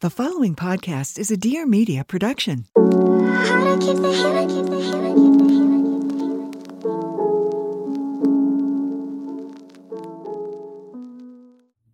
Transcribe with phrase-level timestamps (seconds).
[0.00, 2.66] The following podcast is a Dear Media production.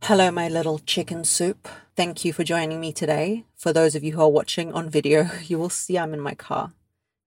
[0.03, 1.67] Hello, my little chicken soup.
[1.97, 3.47] Thank you for joining me today.
[3.57, 6.35] For those of you who are watching on video, you will see I'm in my
[6.35, 6.75] car.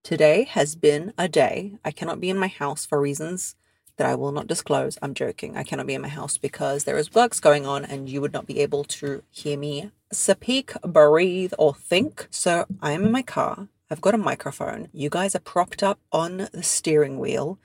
[0.03, 1.79] Today has been a day.
[1.83, 3.55] I cannot be in my house for reasons
[3.97, 4.97] that I will not disclose.
[5.01, 5.57] I'm joking.
[5.57, 8.33] I cannot be in my house because there is works going on and you would
[8.33, 12.27] not be able to hear me speak, breathe, or think.
[12.29, 13.67] So I am in my car.
[13.89, 14.89] I've got a microphone.
[14.93, 17.57] You guys are propped up on the steering wheel.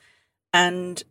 [0.52, 1.02] And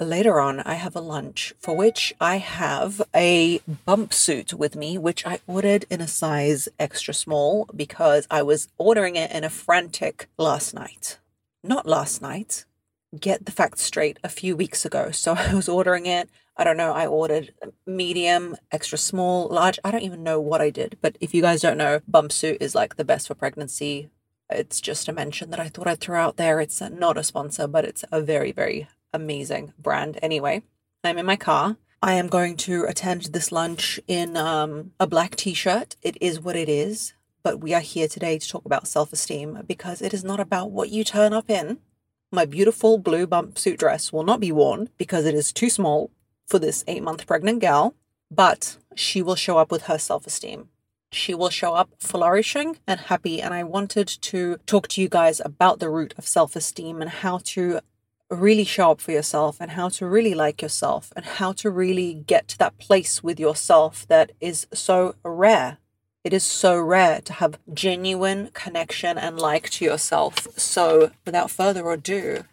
[0.00, 5.26] later on, I have a lunch for which I have a Bumpsuit with me, which
[5.26, 10.28] I ordered in a size extra small because I was ordering it in a frantic
[10.36, 11.18] last night.
[11.64, 12.64] Not last night,
[13.18, 15.10] get the facts straight a few weeks ago.
[15.18, 16.30] So I was ordering it.
[16.56, 16.92] I don't know.
[16.92, 17.52] I ordered
[17.86, 19.78] medium, extra small, large.
[19.84, 20.98] I don't even know what I did.
[21.00, 24.10] But if you guys don't know, Bumpsuit is like the best for pregnancy.
[24.50, 26.60] It's just a mention that I thought I'd throw out there.
[26.60, 30.18] It's not a sponsor, but it's a very, very amazing brand.
[30.22, 30.62] Anyway,
[31.04, 31.76] I'm in my car.
[32.02, 35.96] I am going to attend this lunch in um, a black t shirt.
[36.02, 37.12] It is what it is.
[37.42, 40.70] But we are here today to talk about self esteem because it is not about
[40.70, 41.78] what you turn up in
[42.30, 46.10] my beautiful blue bump suit dress will not be worn because it is too small
[46.46, 47.94] for this eight month pregnant gal,
[48.30, 50.68] but she will show up with her self esteem.
[51.10, 53.40] She will show up flourishing and happy.
[53.40, 57.10] And I wanted to talk to you guys about the root of self esteem and
[57.10, 57.80] how to
[58.30, 62.12] really show up for yourself and how to really like yourself and how to really
[62.12, 65.78] get to that place with yourself that is so rare
[66.28, 70.46] it is so rare to have genuine connection and like to yourself.
[70.58, 72.44] So, without further ado,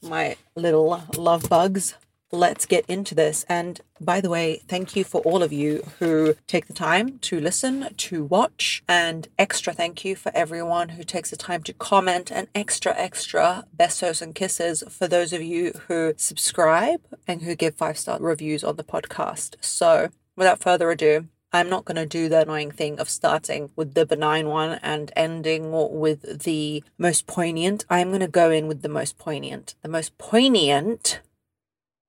[0.00, 1.94] my little love bugs,
[2.32, 3.44] let's get into this.
[3.46, 7.38] And by the way, thank you for all of you who take the time to
[7.38, 12.32] listen, to watch, and extra thank you for everyone who takes the time to comment,
[12.32, 17.74] and extra, extra besos and kisses for those of you who subscribe and who give
[17.74, 19.56] five star reviews on the podcast.
[19.60, 23.94] So, without further ado, I'm not going to do the annoying thing of starting with
[23.94, 27.86] the benign one and ending with the most poignant.
[27.88, 29.74] I'm going to go in with the most poignant.
[29.82, 31.20] The most poignant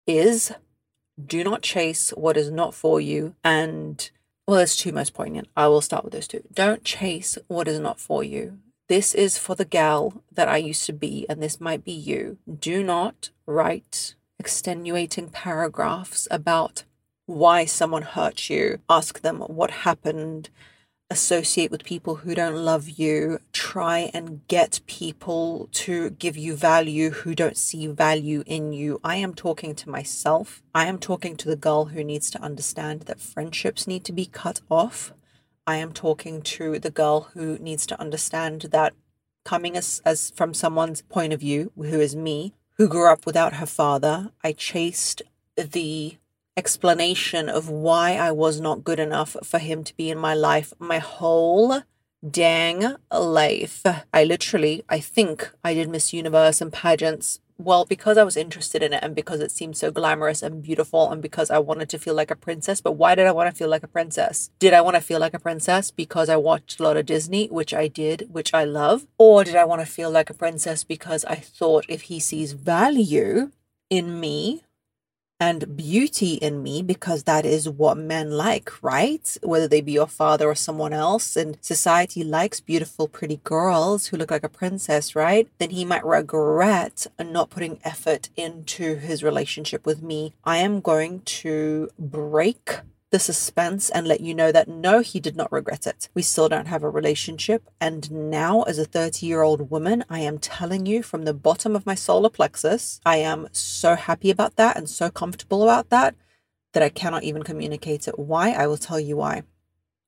[0.06, 0.52] is
[1.24, 3.36] do not chase what is not for you.
[3.44, 4.10] And,
[4.48, 5.48] well, there's two most poignant.
[5.56, 6.44] I will start with those two.
[6.54, 8.60] Don't chase what is not for you.
[8.88, 12.40] This is for the gal that I used to be, and this might be you.
[12.60, 16.84] Do not write extenuating paragraphs about
[17.30, 20.50] why someone hurt you, ask them what happened,
[21.12, 27.12] associate with people who don't love you, try and get people to give you value
[27.12, 29.00] who don't see value in you.
[29.04, 30.64] I am talking to myself.
[30.74, 34.26] I am talking to the girl who needs to understand that friendships need to be
[34.26, 35.14] cut off.
[35.68, 38.94] I am talking to the girl who needs to understand that
[39.46, 43.54] coming as, as from someone's point of view, who is me, who grew up without
[43.54, 45.22] her father, I chased
[45.56, 46.18] the
[46.60, 50.74] explanation of why I was not good enough for him to be in my life
[50.78, 51.84] my whole
[52.30, 53.82] dang life.
[54.14, 57.40] I literally, I think I did Miss Universe and pageants.
[57.58, 61.10] Well, because I was interested in it and because it seemed so glamorous and beautiful
[61.10, 62.82] and because I wanted to feel like a princess.
[62.82, 64.50] But why did I want to feel like a princess?
[64.60, 67.48] Did I want to feel like a princess because I watched a lot of Disney,
[67.48, 69.08] which I did, which I love?
[69.18, 72.52] Or did I want to feel like a princess because I thought if he sees
[72.52, 73.52] value
[73.90, 74.64] in me,
[75.40, 79.38] and beauty in me because that is what men like, right?
[79.42, 84.18] Whether they be your father or someone else, and society likes beautiful, pretty girls who
[84.18, 85.48] look like a princess, right?
[85.60, 90.34] Then he might regret not putting effort into his relationship with me.
[90.44, 92.80] I am going to break
[93.12, 96.10] the suspense and let you know that no, he did not regret it.
[96.14, 97.70] We still don't have a relationship.
[97.82, 101.76] And now, as a 30 year old woman, I am telling you from the bottom
[101.76, 106.16] of my solar plexus, I am so happy about that and so comfortable about that
[106.74, 108.20] that I cannot even communicate it.
[108.20, 108.52] Why?
[108.52, 109.44] I will tell you why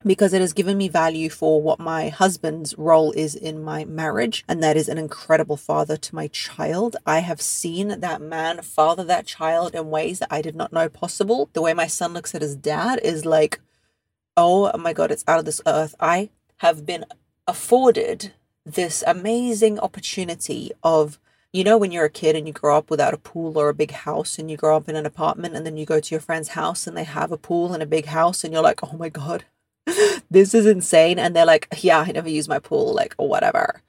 [0.05, 4.43] because it has given me value for what my husband's role is in my marriage,
[4.47, 6.95] and that is an incredible father to my child.
[7.05, 10.89] I have seen that man father that child in ways that I did not know
[10.89, 11.49] possible.
[11.53, 13.59] The way my son looks at his dad is like,
[14.35, 15.95] oh my God, it's out of this earth.
[15.99, 17.05] I have been
[17.47, 18.33] afforded
[18.65, 21.19] this amazing opportunity of
[21.51, 23.73] you know when you're a kid and you grow up without a pool or a
[23.73, 26.21] big house and you grow up in an apartment and then you go to your
[26.21, 28.95] friend's house and they have a pool and a big house and you're like oh
[28.95, 29.43] my god
[30.29, 31.19] this is insane.
[31.19, 33.81] And they're like, yeah, I never use my pool, like, or whatever.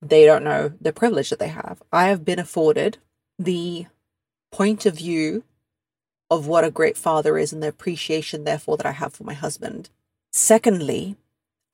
[0.00, 1.82] They don't know the privilege that they have.
[1.92, 2.98] I have been afforded
[3.38, 3.86] the
[4.50, 5.44] point of view
[6.30, 9.34] of what a great father is and the appreciation, therefore, that I have for my
[9.34, 9.90] husband.
[10.32, 11.16] Secondly,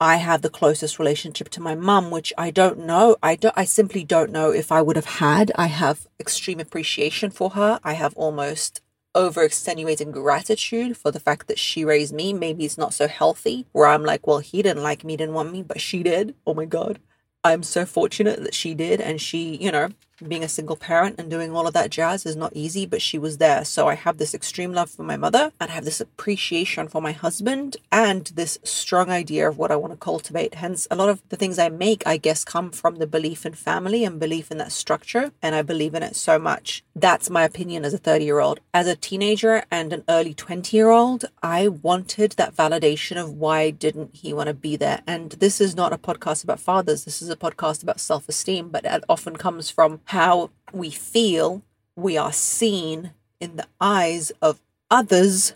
[0.01, 3.17] I have the closest relationship to my mum, which I don't know.
[3.21, 5.51] I don't, I simply don't know if I would have had.
[5.55, 7.79] I have extreme appreciation for her.
[7.83, 8.81] I have almost
[9.15, 12.33] over extenuating gratitude for the fact that she raised me.
[12.33, 15.51] Maybe it's not so healthy where I'm like, well, he didn't like me, didn't want
[15.51, 16.35] me, but she did.
[16.47, 16.99] Oh my God.
[17.43, 19.01] I'm so fortunate that she did.
[19.01, 19.89] And she, you know,
[20.27, 23.17] being a single parent and doing all of that jazz is not easy, but she
[23.17, 23.63] was there.
[23.65, 27.01] So I have this extreme love for my mother and I have this appreciation for
[27.01, 30.55] my husband and this strong idea of what I want to cultivate.
[30.55, 33.53] Hence, a lot of the things I make, I guess, come from the belief in
[33.53, 35.31] family and belief in that structure.
[35.41, 36.83] And I believe in it so much.
[36.95, 38.59] That's my opinion as a 30 year old.
[38.73, 43.69] As a teenager and an early 20 year old, I wanted that validation of why
[43.69, 45.01] didn't he want to be there.
[45.07, 48.69] And this is not a podcast about fathers, this is a podcast about self esteem,
[48.69, 51.61] but it often comes from how we feel
[51.95, 54.59] we are seen in the eyes of
[54.89, 55.53] others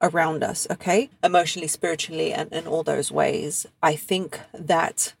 [0.00, 1.10] around us, okay?
[1.24, 3.66] Emotionally, spiritually, and in all those ways.
[3.82, 5.14] I think that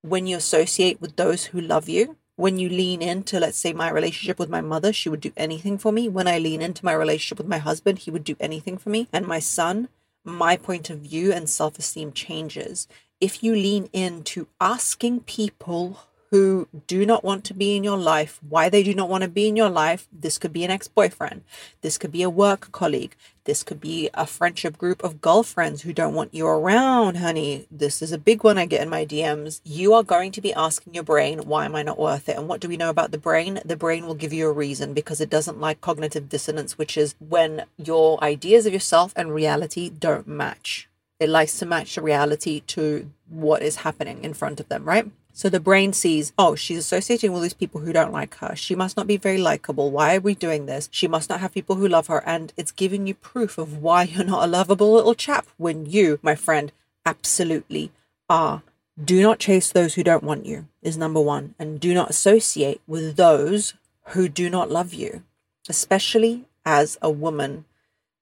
[0.00, 3.90] when you associate with those who love you, when you lean into, let's say, my
[3.90, 6.08] relationship with my mother, she would do anything for me.
[6.08, 9.08] When I lean into my relationship with my husband, he would do anything for me.
[9.12, 9.88] And my son,
[10.24, 12.88] my point of view and self esteem changes.
[13.20, 15.98] If you lean into asking people
[16.30, 19.28] who do not want to be in your life, why they do not want to
[19.28, 20.06] be in your life.
[20.12, 21.42] This could be an ex boyfriend.
[21.80, 23.16] This could be a work colleague.
[23.44, 27.66] This could be a friendship group of girlfriends who don't want you around, honey.
[27.70, 29.62] This is a big one I get in my DMs.
[29.64, 32.36] You are going to be asking your brain, why am I not worth it?
[32.36, 33.60] And what do we know about the brain?
[33.64, 37.14] The brain will give you a reason because it doesn't like cognitive dissonance, which is
[37.26, 40.90] when your ideas of yourself and reality don't match.
[41.18, 45.10] It likes to match the reality to what is happening in front of them, right?
[45.38, 48.56] So the brain sees, oh, she's associating with these people who don't like her.
[48.56, 49.92] She must not be very likable.
[49.92, 50.88] Why are we doing this?
[50.90, 52.24] She must not have people who love her.
[52.26, 56.18] And it's giving you proof of why you're not a lovable little chap when you,
[56.22, 56.72] my friend,
[57.06, 57.92] absolutely
[58.28, 58.64] are.
[59.00, 61.54] Do not chase those who don't want you, is number one.
[61.56, 63.74] And do not associate with those
[64.06, 65.22] who do not love you,
[65.68, 67.64] especially as a woman.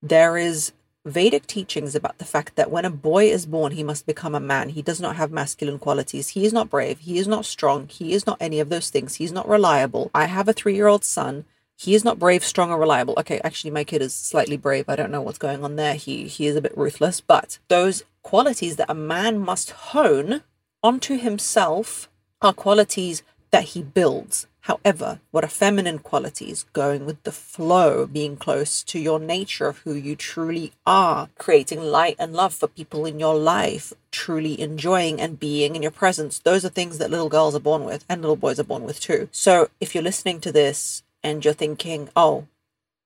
[0.02, 0.72] There is
[1.06, 4.41] Vedic teachings about the fact that when a boy is born, he must become a
[4.41, 4.70] man.
[4.70, 6.31] He does not have masculine qualities.
[6.31, 6.99] He is not brave.
[6.99, 7.87] He is not strong.
[7.87, 9.14] He is not any of those things.
[9.14, 10.11] He's not reliable.
[10.12, 11.44] I have a three year old son.
[11.76, 13.14] He is not brave, strong, or reliable.
[13.19, 14.88] Okay, actually, my kid is slightly brave.
[14.88, 15.94] I don't know what's going on there.
[15.94, 20.43] He he is a bit ruthless, but those qualities that a man must hone
[20.82, 22.09] onto himself
[22.43, 24.49] are qualities that he builds.
[24.66, 26.66] However, what are feminine qualities?
[26.72, 31.80] Going with the flow, being close to your nature of who you truly are, creating
[31.80, 36.40] light and love for people in your life, truly enjoying and being in your presence.
[36.40, 38.98] Those are things that little girls are born with and little boys are born with
[38.98, 39.28] too.
[39.30, 42.48] So if you're listening to this and you're thinking, oh,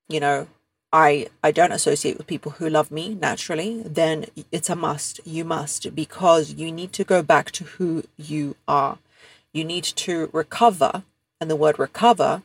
[0.08, 0.46] you know,
[0.94, 5.20] I I don't associate with people who love me naturally, then it's a must.
[5.26, 8.96] You must because you need to go back to who you are.
[9.52, 11.02] You need to recover
[11.40, 12.42] and the word recover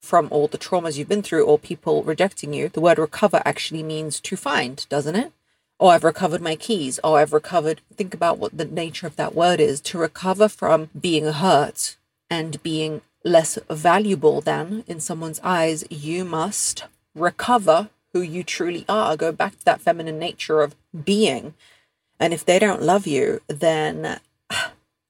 [0.00, 3.82] from all the traumas you've been through or people rejecting you, the word recover actually
[3.82, 5.32] means to find, doesn't it?
[5.78, 7.00] Oh, I've recovered my keys.
[7.02, 7.80] Oh, I've recovered.
[7.96, 11.96] Think about what the nature of that word is to recover from being hurt
[12.30, 15.84] and being less valuable than in someone's eyes.
[15.90, 19.16] You must recover who you truly are.
[19.16, 21.54] Go back to that feminine nature of being.
[22.20, 24.20] And if they don't love you, then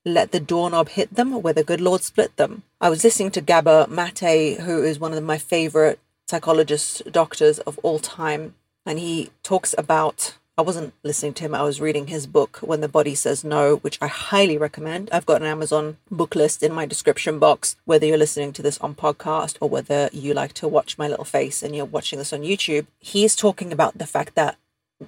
[0.05, 2.63] let the doorknob hit them where the good Lord split them.
[2.81, 7.79] I was listening to Gabor Mate, who is one of my favorite psychologists, doctors of
[7.83, 8.55] all time,
[8.85, 10.37] and he talks about.
[10.59, 13.77] I wasn't listening to him, I was reading his book, When the Body Says No,
[13.77, 15.09] which I highly recommend.
[15.11, 18.77] I've got an Amazon book list in my description box, whether you're listening to this
[18.79, 22.35] on podcast or whether you like to watch my little face and you're watching this
[22.35, 22.87] on YouTube.
[22.99, 24.59] He's talking about the fact that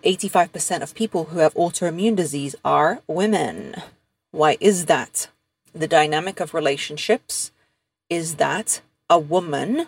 [0.03, 3.77] 85% of people who have autoimmune disease are women.
[4.35, 5.29] Why is that?
[5.73, 7.53] The dynamic of relationships
[8.11, 9.87] is that a woman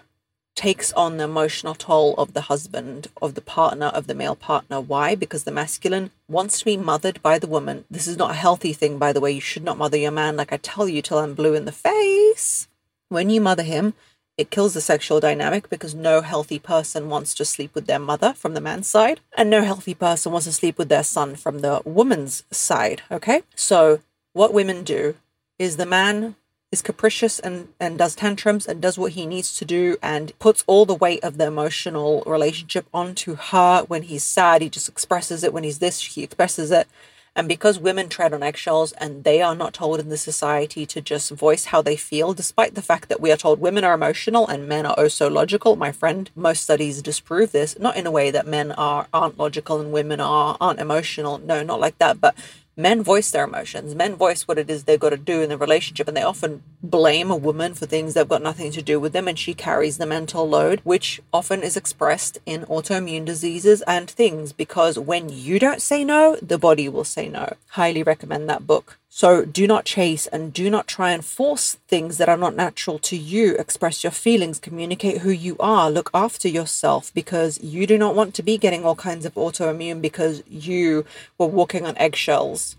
[0.54, 4.80] takes on the emotional toll of the husband, of the partner, of the male partner.
[4.80, 5.16] Why?
[5.16, 7.86] Because the masculine wants to be mothered by the woman.
[7.90, 9.32] This is not a healthy thing, by the way.
[9.32, 11.72] You should not mother your man like I tell you till I'm blue in the
[11.72, 12.68] face.
[13.08, 13.94] When you mother him,
[14.38, 18.32] it kills the sexual dynamic because no healthy person wants to sleep with their mother
[18.32, 21.62] from the man's side, and no healthy person wants to sleep with their son from
[21.62, 23.02] the woman's side.
[23.10, 23.42] Okay?
[23.56, 24.02] So
[24.36, 25.14] what women do
[25.58, 26.36] is the man
[26.70, 30.62] is capricious and, and does tantrums and does what he needs to do and puts
[30.66, 33.84] all the weight of the emotional relationship onto her.
[33.88, 35.54] When he's sad, he just expresses it.
[35.54, 36.86] When he's this, he expresses it.
[37.34, 41.00] And because women tread on eggshells and they are not told in the society to
[41.00, 44.46] just voice how they feel, despite the fact that we are told women are emotional
[44.46, 47.78] and men are oh so logical, my friend, most studies disprove this.
[47.78, 51.38] Not in a way that men are aren't logical and women are aren't emotional.
[51.38, 52.20] No, not like that.
[52.20, 52.34] But
[52.76, 53.94] men voice their emotions.
[53.94, 56.62] Men voice what it is they've got to do in the relationship, and they often
[56.82, 59.54] blame a woman for things that have got nothing to do with them, and she
[59.54, 65.28] carries the mental load, which often is expressed in autoimmune diseases and things because when
[65.28, 67.54] you don't say no, the body will say no.
[67.68, 68.98] Highly recommend that book.
[69.16, 72.98] So do not chase and do not try and force things that are not natural
[72.98, 73.56] to you.
[73.56, 78.34] Express your feelings, communicate who you are, look after yourself because you do not want
[78.34, 81.06] to be getting all kinds of autoimmune because you
[81.38, 82.76] were walking on eggshells.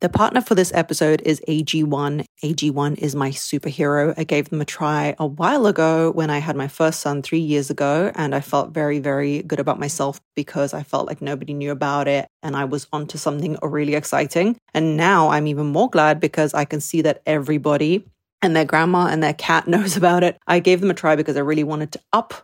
[0.00, 2.24] The partner for this episode is AG1.
[2.44, 4.14] AG1 is my superhero.
[4.16, 7.40] I gave them a try a while ago when I had my first son three
[7.40, 11.52] years ago, and I felt very, very good about myself because I felt like nobody
[11.52, 14.56] knew about it and I was onto something really exciting.
[14.72, 18.04] And now I'm even more glad because I can see that everybody
[18.40, 20.38] and their grandma and their cat knows about it.
[20.46, 22.34] I gave them a try because I really wanted to up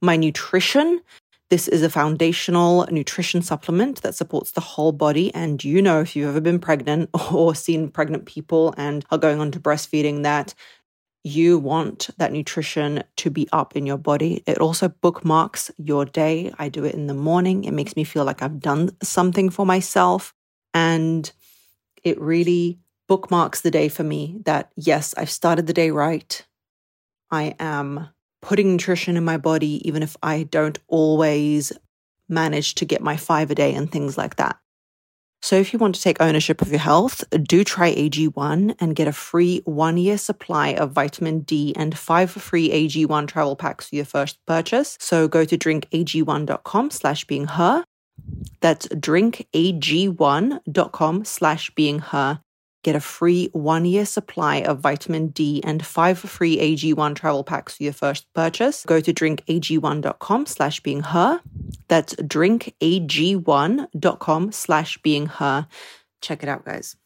[0.00, 1.00] my nutrition
[1.50, 5.34] this is a foundational nutrition supplement that supports the whole body.
[5.34, 9.40] And you know, if you've ever been pregnant or seen pregnant people and are going
[9.40, 10.54] on to breastfeeding, that
[11.22, 14.42] you want that nutrition to be up in your body.
[14.46, 16.52] It also bookmarks your day.
[16.58, 17.64] I do it in the morning.
[17.64, 20.32] It makes me feel like I've done something for myself.
[20.72, 21.30] And
[22.02, 26.46] it really bookmarks the day for me that, yes, I've started the day right.
[27.30, 28.08] I am
[28.42, 31.72] putting nutrition in my body, even if I don't always
[32.28, 34.56] manage to get my five a day and things like that.
[35.42, 39.08] So, if you want to take ownership of your health, do try AG1 and get
[39.08, 43.96] a free one year supply of vitamin D and five free AG1 travel packs for
[43.96, 44.98] your first purchase.
[45.00, 47.84] So, go to drinkag1.com slash being her.
[48.60, 52.40] That's drinkag1.com slash being her
[52.82, 57.76] Get a free one year supply of vitamin D and five free AG1 travel packs
[57.76, 58.84] for your first purchase.
[58.86, 61.42] Go to drinkag1.com slash being her.
[61.88, 65.66] That's drinkag1.com slash being her.
[66.22, 66.96] Check it out, guys.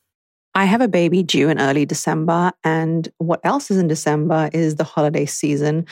[0.54, 4.76] I have a baby due in early December, and what else is in December is
[4.76, 5.86] the holiday season.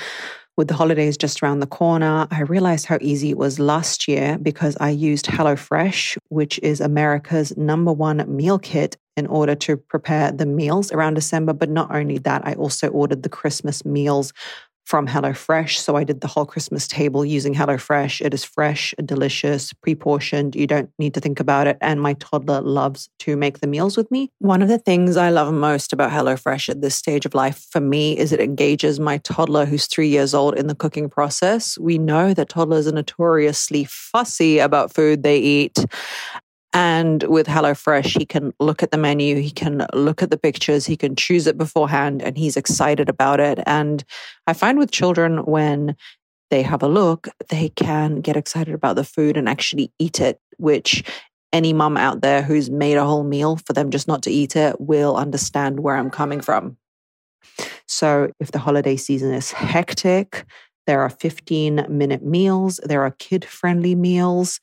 [0.56, 4.38] With the holidays just around the corner, I realized how easy it was last year
[4.40, 10.32] because I used HelloFresh, which is America's number one meal kit in order to prepare
[10.32, 11.52] the meals around December.
[11.52, 14.32] But not only that, I also ordered the Christmas meals
[14.84, 15.78] from HelloFresh.
[15.78, 18.20] So I did the whole Christmas table using HelloFresh.
[18.24, 20.56] It is fresh, delicious, pre portioned.
[20.56, 21.78] You don't need to think about it.
[21.80, 24.30] And my toddler loves to make the meals with me.
[24.38, 27.80] One of the things I love most about HelloFresh at this stage of life for
[27.80, 31.78] me is it engages my toddler who's three years old in the cooking process.
[31.78, 35.78] We know that toddlers are notoriously fussy about food they eat.
[36.74, 40.86] And with HelloFresh, he can look at the menu, he can look at the pictures,
[40.86, 43.58] he can choose it beforehand, and he's excited about it.
[43.66, 44.02] And
[44.46, 45.96] I find with children, when
[46.50, 50.40] they have a look, they can get excited about the food and actually eat it,
[50.56, 51.04] which
[51.52, 54.56] any mum out there who's made a whole meal for them just not to eat
[54.56, 56.78] it will understand where I'm coming from.
[57.86, 60.46] So if the holiday season is hectic,
[60.86, 64.60] there are 15 minute meals, there are kid friendly meals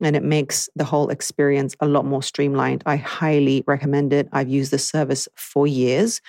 [0.00, 2.82] and it makes the whole experience a lot more streamlined.
[2.86, 4.28] I highly recommend it.
[4.32, 6.20] I've used this service for years.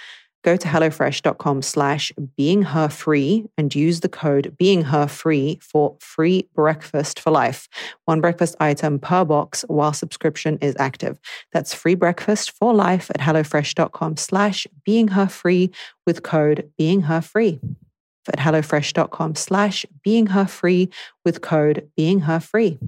[0.44, 5.96] Go to HelloFresh.com slash being her free and use the code being her free for
[6.00, 7.68] free breakfast for life.
[8.06, 11.20] One breakfast item per box while subscription is active.
[11.54, 15.70] That's free breakfast for life at HelloFresh.com slash being her free
[16.08, 17.60] with code being her free
[18.28, 20.90] at HelloFresh.com slash being her free
[21.24, 22.80] with code being her free.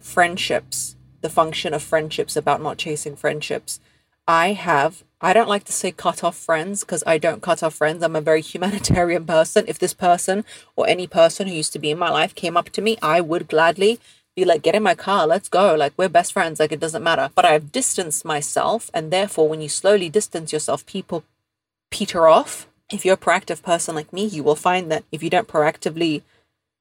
[0.00, 3.80] Friendships, the function of friendships, about not chasing friendships.
[4.26, 7.74] I have, I don't like to say cut off friends because I don't cut off
[7.74, 8.02] friends.
[8.02, 9.64] I'm a very humanitarian person.
[9.68, 10.44] If this person
[10.76, 13.20] or any person who used to be in my life came up to me, I
[13.20, 14.00] would gladly
[14.34, 15.74] be like, get in my car, let's go.
[15.74, 16.58] Like, we're best friends.
[16.58, 17.30] Like, it doesn't matter.
[17.34, 18.90] But I've distanced myself.
[18.94, 21.24] And therefore, when you slowly distance yourself, people
[21.90, 25.30] peter off if you're a proactive person like me, you will find that if you
[25.30, 26.22] don't proactively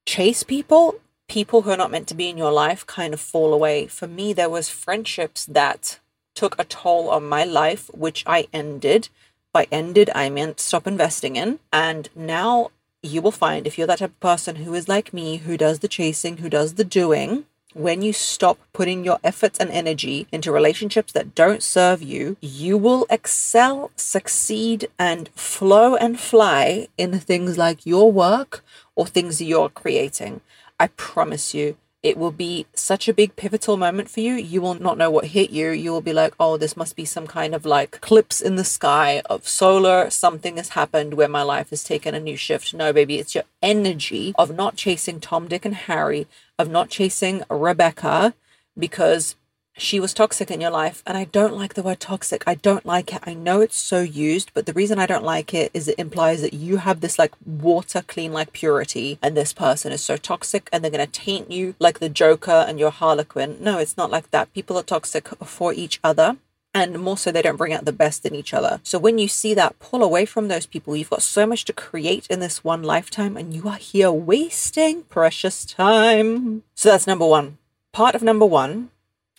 [0.06, 0.96] chase people,
[1.28, 3.88] people who are not meant to be in your life kind of fall away.
[3.88, 6.00] For me, there was friendships that
[6.36, 9.10] took a toll on my life, which I ended.
[9.54, 11.60] By ended, I meant stop investing in.
[11.72, 15.38] And now you will find if you're that type of person who is like me,
[15.38, 19.70] who does the chasing, who does the doing, when you stop putting your efforts and
[19.72, 26.88] energy into relationships that don't serve you, you will excel, succeed, and flow and fly
[26.98, 28.64] in things like your work
[28.96, 30.42] or things you're creating.
[30.80, 34.34] I promise you, it will be such a big pivotal moment for you.
[34.34, 35.70] You will not know what hit you.
[35.70, 38.64] You will be like, oh, this must be some kind of like clips in the
[38.64, 40.10] sky of solar.
[40.10, 42.74] Something has happened where my life has taken a new shift.
[42.74, 46.28] No, baby, it's your energy of not chasing Tom, Dick, and Harry,
[46.58, 48.34] of not chasing Rebecca
[48.78, 49.36] because
[49.78, 51.02] she was toxic in your life.
[51.06, 52.44] And I don't like the word toxic.
[52.46, 53.22] I don't like it.
[53.26, 56.42] I know it's so used, but the reason I don't like it is it implies
[56.42, 60.70] that you have this like water clean, like purity, and this person is so toxic
[60.72, 63.58] and they're going to taint you like the Joker and your Harley Quinn.
[63.60, 64.54] No, it's not like that.
[64.54, 66.38] People are toxic for each other.
[66.74, 68.80] And more so, they don't bring out the best in each other.
[68.84, 70.96] So, when you see that, pull away from those people.
[70.96, 75.04] You've got so much to create in this one lifetime, and you are here wasting
[75.04, 76.64] precious time.
[76.74, 77.58] So, that's number one.
[77.92, 78.90] Part of number one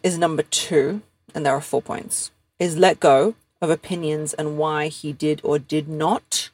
[0.03, 1.03] is number two,
[1.35, 5.59] and there are four points, is let go of opinions and why he did or
[5.59, 6.51] did not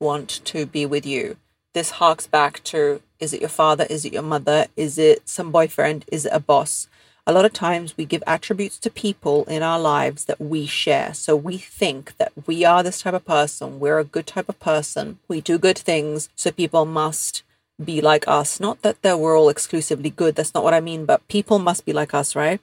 [0.00, 1.36] want to be with you.
[1.74, 3.86] This harks back to is it your father?
[3.90, 4.66] Is it your mother?
[4.76, 6.06] Is it some boyfriend?
[6.10, 6.88] Is it a boss?
[7.26, 11.12] A lot of times we give attributes to people in our lives that we share.
[11.12, 14.58] So we think that we are this type of person, we're a good type of
[14.58, 17.42] person, we do good things, so people must
[17.82, 18.58] be like us.
[18.58, 21.84] Not that they we're all exclusively good, that's not what I mean, but people must
[21.84, 22.60] be like us, right?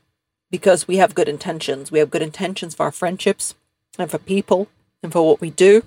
[0.51, 1.91] Because we have good intentions.
[1.91, 3.55] We have good intentions for our friendships
[3.97, 4.67] and for people
[5.03, 5.83] and for what we do.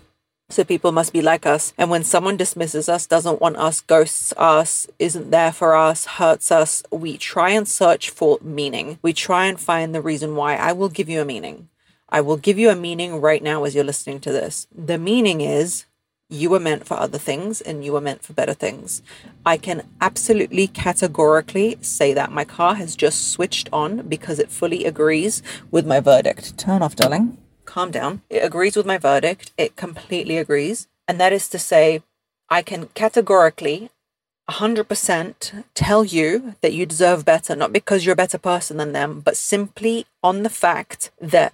[0.50, 1.72] So people must be like us.
[1.78, 6.50] And when someone dismisses us, doesn't want us, ghosts us, isn't there for us, hurts
[6.50, 8.98] us, we try and search for meaning.
[9.00, 10.56] We try and find the reason why.
[10.56, 11.68] I will give you a meaning.
[12.08, 14.66] I will give you a meaning right now as you're listening to this.
[14.74, 15.84] The meaning is
[16.30, 19.02] you were meant for other things and you were meant for better things.
[19.44, 24.84] I can absolutely categorically say that my car has just switched on because it fully
[24.84, 26.56] agrees with my verdict.
[26.56, 27.36] Turn off, darling.
[27.64, 28.22] Calm down.
[28.30, 29.52] It agrees with my verdict.
[29.58, 30.88] It completely agrees.
[31.06, 32.02] And that is to say,
[32.48, 33.90] I can categorically
[34.48, 39.20] 100% tell you that you deserve better, not because you're a better person than them,
[39.20, 41.52] but simply on the fact that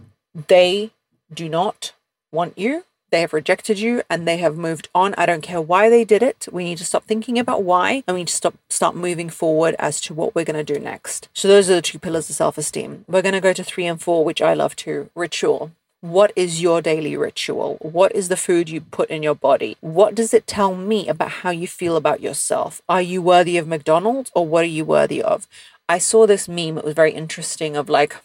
[0.48, 0.90] they
[1.32, 1.92] do not
[2.30, 5.14] want you they have rejected you and they have moved on.
[5.16, 6.48] I don't care why they did it.
[6.50, 9.76] We need to stop thinking about why and we need to stop start moving forward
[9.78, 11.28] as to what we're going to do next.
[11.32, 13.04] So those are the two pillars of self-esteem.
[13.08, 15.10] We're going to go to 3 and 4 which I love too.
[15.14, 15.72] Ritual.
[16.02, 17.78] What is your daily ritual?
[17.80, 19.76] What is the food you put in your body?
[19.80, 22.82] What does it tell me about how you feel about yourself?
[22.88, 25.48] Are you worthy of McDonald's or what are you worthy of?
[25.88, 28.16] I saw this meme, it was very interesting of like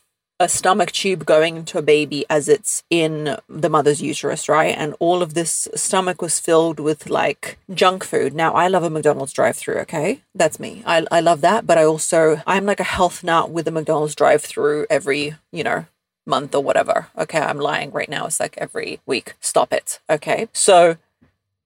[0.41, 4.75] a stomach tube going into a baby as it's in the mother's uterus, right?
[4.75, 8.33] And all of this stomach was filled with like junk food.
[8.33, 10.21] Now, I love a McDonald's drive through, okay?
[10.33, 10.81] That's me.
[10.85, 11.67] I, I love that.
[11.67, 15.63] But I also, I'm like a health nut with a McDonald's drive through every, you
[15.63, 15.85] know,
[16.25, 17.07] month or whatever.
[17.17, 18.25] Okay, I'm lying right now.
[18.25, 19.35] It's like every week.
[19.39, 19.99] Stop it.
[20.09, 20.47] Okay.
[20.53, 20.97] So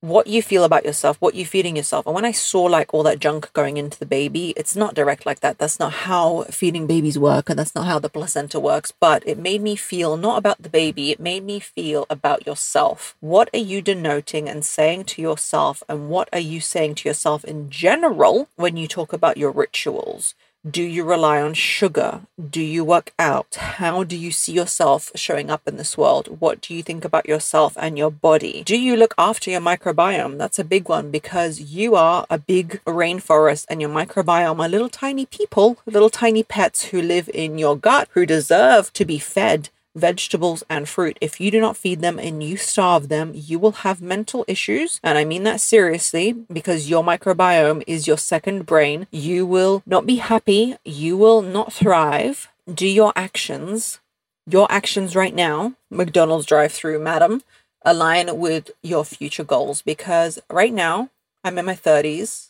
[0.01, 2.05] what you feel about yourself, what you're feeding yourself.
[2.05, 5.25] And when I saw like all that junk going into the baby, it's not direct
[5.25, 5.57] like that.
[5.57, 8.91] That's not how feeding babies work, and that's not how the placenta works.
[8.91, 13.15] But it made me feel not about the baby, it made me feel about yourself.
[13.19, 17.43] What are you denoting and saying to yourself, and what are you saying to yourself
[17.43, 20.35] in general when you talk about your rituals?
[20.67, 22.21] Do you rely on sugar?
[22.49, 23.53] Do you work out?
[23.53, 26.39] How do you see yourself showing up in this world?
[26.39, 28.63] What do you think about yourself and your body?
[28.65, 30.39] Do you look after your microbiome?
[30.39, 34.89] That's a big one because you are a big rainforest and your microbiome are little
[34.89, 39.69] tiny people, little tiny pets who live in your gut who deserve to be fed
[39.95, 41.17] vegetables, and fruit.
[41.21, 44.99] If you do not feed them and you starve them, you will have mental issues.
[45.01, 49.07] And I mean that seriously because your microbiome is your second brain.
[49.09, 50.75] You will not be happy.
[50.83, 52.49] You will not thrive.
[52.71, 53.99] Do your actions,
[54.47, 57.43] your actions right now, McDonald's drive through, madam,
[57.83, 61.09] align with your future goals because right now
[61.43, 62.49] I'm in my 30s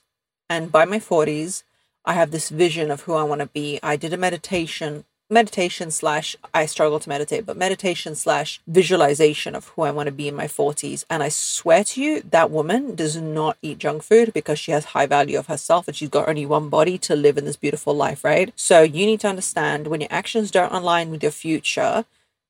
[0.50, 1.64] and by my 40s,
[2.06, 3.80] I have this vision of who I want to be.
[3.84, 9.70] I did a meditation meditation slash I struggle to meditate, but meditation slash visualization of
[9.70, 11.06] who I want to be in my 40s.
[11.10, 14.86] And I swear to you, that woman does not eat junk food because she has
[14.86, 17.96] high value of herself and she's got only one body to live in this beautiful
[17.96, 18.54] life, right?
[18.56, 22.06] So you need to understand when your actions don't align with your future,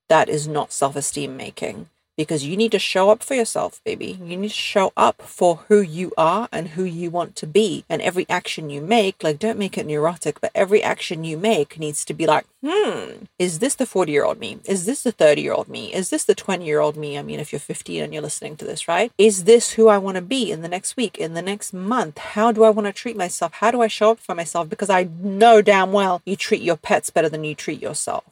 [0.09, 4.17] that is not self esteem making because you need to show up for yourself, baby.
[4.21, 7.85] You need to show up for who you are and who you want to be.
[7.89, 11.79] And every action you make, like, don't make it neurotic, but every action you make
[11.79, 14.59] needs to be like, hmm, is this the 40 year old me?
[14.65, 15.93] Is this the 30 year old me?
[15.93, 17.17] Is this the 20 year old me?
[17.17, 19.11] I mean, if you're 15 and you're listening to this, right?
[19.17, 22.17] Is this who I want to be in the next week, in the next month?
[22.17, 23.53] How do I want to treat myself?
[23.53, 24.69] How do I show up for myself?
[24.69, 28.23] Because I know damn well you treat your pets better than you treat yourself.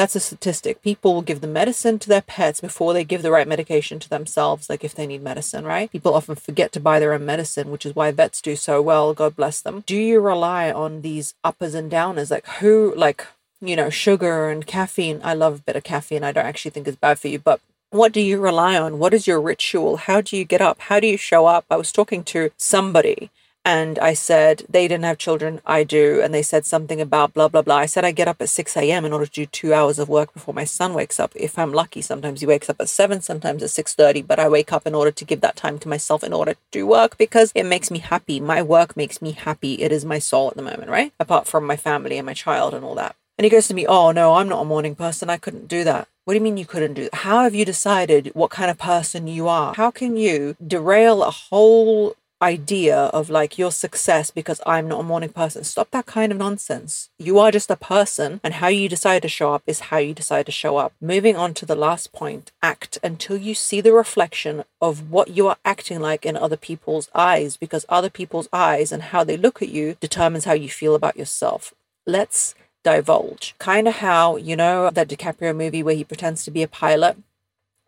[0.00, 0.80] That's a statistic.
[0.80, 4.08] People will give the medicine to their pets before they give the right medication to
[4.08, 5.92] themselves, like if they need medicine, right?
[5.92, 9.12] People often forget to buy their own medicine, which is why vets do so well.
[9.12, 9.84] God bless them.
[9.84, 12.30] Do you rely on these uppers and downers?
[12.30, 13.26] Like, who, like,
[13.60, 15.20] you know, sugar and caffeine.
[15.22, 16.24] I love a bit of caffeine.
[16.24, 17.60] I don't actually think it's bad for you, but
[17.90, 18.98] what do you rely on?
[18.98, 19.98] What is your ritual?
[19.98, 20.80] How do you get up?
[20.80, 21.66] How do you show up?
[21.70, 23.30] I was talking to somebody
[23.64, 25.60] and I said, they didn't have children.
[25.66, 26.20] I do.
[26.22, 27.76] And they said something about blah, blah, blah.
[27.76, 29.04] I said, I get up at 6 a.m.
[29.04, 31.32] in order to do two hours of work before my son wakes up.
[31.34, 34.26] If I'm lucky, sometimes he wakes up at 7, sometimes at 6.30.
[34.26, 36.60] But I wake up in order to give that time to myself in order to
[36.70, 38.40] do work because it makes me happy.
[38.40, 39.74] My work makes me happy.
[39.74, 41.12] It is my soul at the moment, right?
[41.20, 43.14] Apart from my family and my child and all that.
[43.36, 45.30] And he goes to me, Oh, no, I'm not a morning person.
[45.30, 46.08] I couldn't do that.
[46.24, 47.14] What do you mean you couldn't do that?
[47.14, 49.74] How have you decided what kind of person you are?
[49.74, 55.04] How can you derail a whole idea of like your success because I'm not a
[55.04, 55.64] morning person.
[55.64, 57.10] Stop that kind of nonsense.
[57.18, 60.14] You are just a person, and how you decide to show up is how you
[60.14, 60.92] decide to show up.
[61.00, 65.48] Moving on to the last point act until you see the reflection of what you
[65.48, 69.62] are acting like in other people's eyes because other people's eyes and how they look
[69.62, 71.74] at you determines how you feel about yourself.
[72.06, 73.54] Let's divulge.
[73.58, 77.16] Kind of how, you know, that DiCaprio movie where he pretends to be a pilot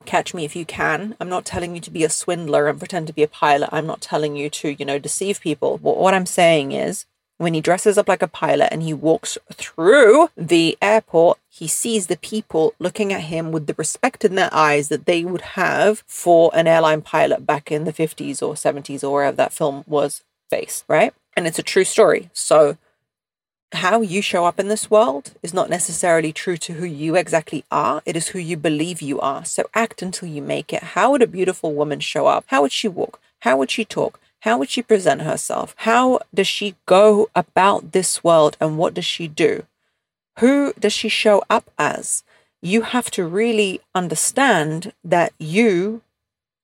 [0.06, 1.16] catch me if you can.
[1.20, 3.70] I'm not telling you to be a swindler and pretend to be a pilot.
[3.72, 5.78] I'm not telling you to, you know, deceive people.
[5.78, 7.06] What I'm saying is,
[7.38, 12.06] when he dresses up like a pilot and he walks through the airport, he sees
[12.06, 16.04] the people looking at him with the respect in their eyes that they would have
[16.06, 20.22] for an airline pilot back in the 50s or 70s or wherever that film was
[20.50, 21.12] based, right?
[21.36, 22.30] And it's a true story.
[22.32, 22.76] So
[23.72, 27.64] how you show up in this world is not necessarily true to who you exactly
[27.70, 28.02] are.
[28.04, 29.44] It is who you believe you are.
[29.44, 30.82] So act until you make it.
[30.82, 32.44] How would a beautiful woman show up?
[32.48, 33.20] How would she walk?
[33.40, 34.20] How would she talk?
[34.40, 35.74] How would she present herself?
[35.78, 39.66] How does she go about this world and what does she do?
[40.38, 42.24] Who does she show up as?
[42.60, 46.02] You have to really understand that you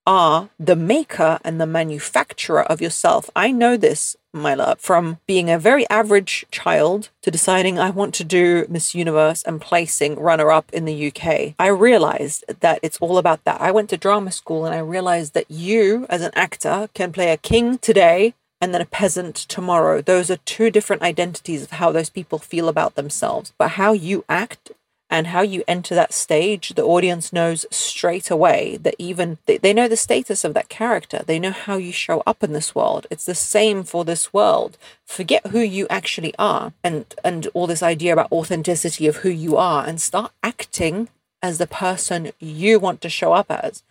[0.08, 3.28] are the maker and the manufacturer of yourself.
[3.36, 8.14] I know this, my love, from being a very average child to deciding I want
[8.14, 11.54] to do Miss Universe and placing runner up in the UK.
[11.58, 13.60] I realized that it's all about that.
[13.60, 17.30] I went to drama school and I realized that you, as an actor, can play
[17.30, 20.00] a king today and then a peasant tomorrow.
[20.00, 23.52] Those are two different identities of how those people feel about themselves.
[23.58, 24.72] But how you act
[25.10, 29.72] and how you enter that stage, the audience knows straight away that even they, they
[29.72, 31.22] know the status of that character.
[31.26, 33.06] They know how you show up in this world.
[33.10, 34.76] It's the same for this world.
[35.06, 39.56] Forget who you actually are and and all this idea about authenticity of who you
[39.56, 41.08] are and start acting
[41.42, 43.82] as the person you want to show up as.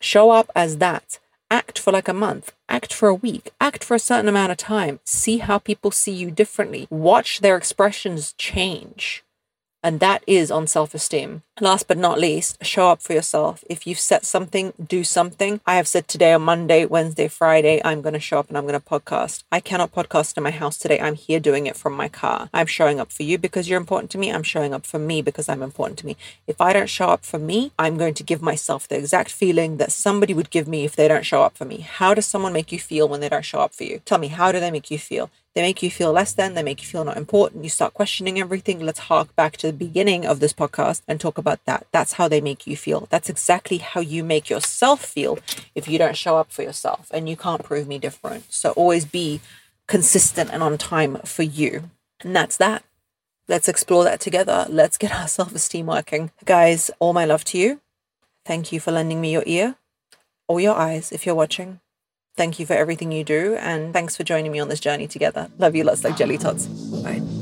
[0.00, 1.18] Show up as that.
[1.50, 4.56] Act for like a month, act for a week, act for a certain amount of
[4.56, 5.00] time.
[5.04, 6.86] See how people see you differently.
[6.88, 9.22] Watch their expressions change
[9.82, 11.42] and that is on self esteem.
[11.60, 13.62] Last but not least, show up for yourself.
[13.68, 15.60] If you've set something, do something.
[15.66, 18.66] I have said today on Monday, Wednesday, Friday, I'm going to show up and I'm
[18.66, 19.42] going to podcast.
[19.52, 20.98] I cannot podcast in my house today.
[20.98, 22.48] I'm here doing it from my car.
[22.54, 24.32] I'm showing up for you because you're important to me.
[24.32, 26.16] I'm showing up for me because I'm important to me.
[26.46, 29.76] If I don't show up for me, I'm going to give myself the exact feeling
[29.76, 31.80] that somebody would give me if they don't show up for me.
[31.80, 34.00] How does someone make you feel when they don't show up for you?
[34.06, 35.28] Tell me, how do they make you feel?
[35.54, 37.62] They make you feel less than, they make you feel not important.
[37.62, 38.80] You start questioning everything.
[38.80, 41.86] Let's hark back to the beginning of this podcast and talk about that.
[41.92, 43.06] That's how they make you feel.
[43.10, 45.38] That's exactly how you make yourself feel
[45.74, 48.52] if you don't show up for yourself and you can't prove me different.
[48.52, 49.40] So always be
[49.86, 51.90] consistent and on time for you.
[52.22, 52.84] And that's that.
[53.48, 54.66] Let's explore that together.
[54.68, 56.30] Let's get our self esteem working.
[56.44, 57.80] Guys, all my love to you.
[58.44, 59.76] Thank you for lending me your ear
[60.48, 61.80] or your eyes if you're watching.
[62.36, 65.50] Thank you for everything you do, and thanks for joining me on this journey together.
[65.58, 66.66] Love you lots like jelly tots.
[66.66, 67.41] Bye.